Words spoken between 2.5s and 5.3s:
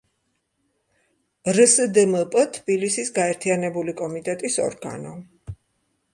თბილისის გაერთიანებული კომიტეტის ორგანო.